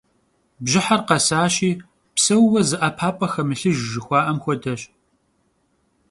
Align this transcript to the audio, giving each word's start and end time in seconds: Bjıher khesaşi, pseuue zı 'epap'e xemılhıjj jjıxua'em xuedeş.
Bjıher 0.63 1.01
khesaşi, 1.07 1.71
pseuue 2.15 2.61
zı 2.69 2.77
'epap'e 2.79 3.27
xemılhıjj 3.33 3.79
jjıxua'em 3.85 4.37
xuedeş. 4.43 4.81